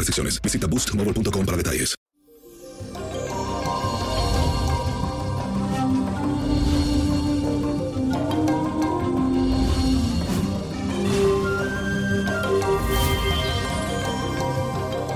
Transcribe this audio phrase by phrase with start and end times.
[0.00, 0.40] restricciones.
[0.42, 1.94] Visita boostmobile.com para detalles.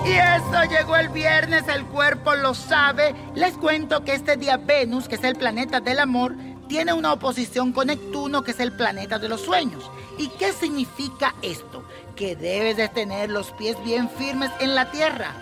[0.06, 3.14] Y eso llegó el viernes, el cuerpo lo sabe.
[3.34, 6.36] Les cuento que este día Venus, que es el planeta del amor,
[6.68, 9.90] tiene una oposición con Neptuno, que es el planeta de los sueños.
[10.18, 11.83] ¿Y qué significa esto?
[12.16, 15.32] Que debes de tener los pies bien firmes en la tierra,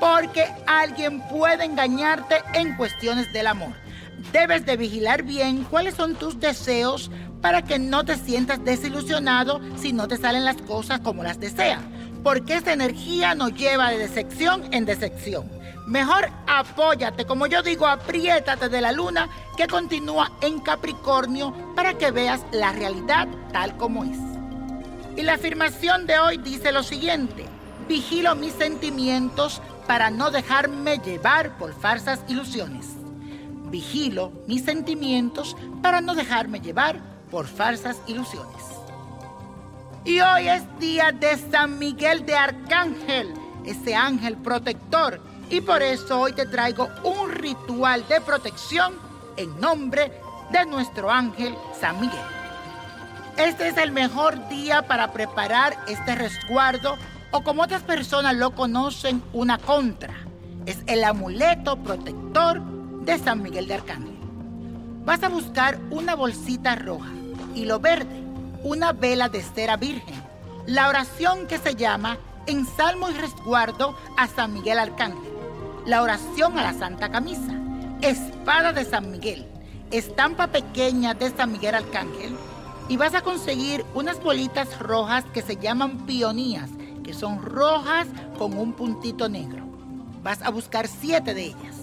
[0.00, 3.74] porque alguien puede engañarte en cuestiones del amor.
[4.32, 7.10] Debes de vigilar bien cuáles son tus deseos
[7.42, 11.82] para que no te sientas desilusionado si no te salen las cosas como las deseas,
[12.22, 15.50] porque esa energía nos lleva de decepción en decepción.
[15.86, 22.10] Mejor apóyate, como yo digo, apriétate de la luna que continúa en Capricornio para que
[22.10, 24.31] veas la realidad tal como es.
[25.16, 27.44] Y la afirmación de hoy dice lo siguiente,
[27.86, 32.86] vigilo mis sentimientos para no dejarme llevar por falsas ilusiones.
[33.70, 38.62] Vigilo mis sentimientos para no dejarme llevar por falsas ilusiones.
[40.04, 43.32] Y hoy es día de San Miguel de Arcángel,
[43.64, 48.94] ese ángel protector y por eso hoy te traigo un ritual de protección
[49.36, 50.10] en nombre
[50.50, 52.41] de nuestro ángel San Miguel.
[53.42, 56.96] Este es el mejor día para preparar este resguardo
[57.32, 60.14] o como otras personas lo conocen, una contra.
[60.64, 62.62] Es el amuleto protector
[63.00, 64.16] de San Miguel de Arcángel.
[65.04, 67.10] Vas a buscar una bolsita roja,
[67.56, 68.22] hilo verde,
[68.62, 70.22] una vela de cera virgen,
[70.66, 75.32] la oración que se llama En Salmo y Resguardo a San Miguel Arcángel.
[75.84, 77.58] La oración a la Santa Camisa,
[78.02, 79.48] espada de San Miguel,
[79.90, 82.36] estampa pequeña de San Miguel Arcángel
[82.92, 86.68] y vas a conseguir unas bolitas rojas que se llaman pionías,
[87.02, 89.64] que son rojas con un puntito negro.
[90.22, 91.76] Vas a buscar siete de ellas.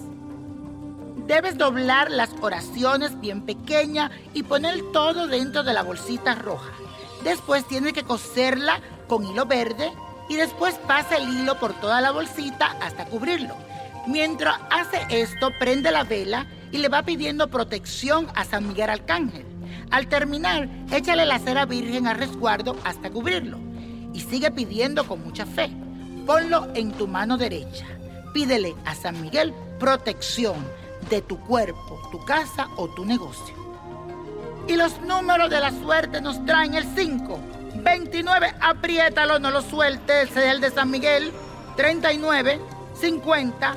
[1.26, 6.70] Debes doblar las oraciones bien pequeñas y poner todo dentro de la bolsita roja.
[7.24, 9.90] Después tienes que coserla con hilo verde
[10.28, 13.56] y después pasa el hilo por toda la bolsita hasta cubrirlo.
[14.06, 19.49] Mientras hace esto, prende la vela y le va pidiendo protección a San Miguel Arcángel.
[19.90, 23.58] Al terminar, échale la cera virgen al resguardo hasta cubrirlo.
[24.12, 25.70] Y sigue pidiendo con mucha fe.
[26.26, 27.86] Ponlo en tu mano derecha.
[28.32, 30.56] Pídele a San Miguel protección
[31.08, 33.54] de tu cuerpo, tu casa o tu negocio.
[34.68, 37.40] Y los números de la suerte nos traen el 5,
[37.82, 41.32] 29, apriétalo, no lo sueltes, es el de San Miguel,
[41.76, 42.60] 39,
[42.94, 43.76] 50,